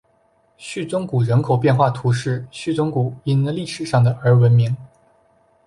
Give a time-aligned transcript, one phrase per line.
[0.57, 4.75] 叙宗谷人口变化图示叙宗谷因历史上的而闻名。